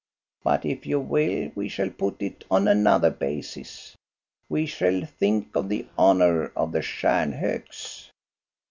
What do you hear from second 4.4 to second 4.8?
We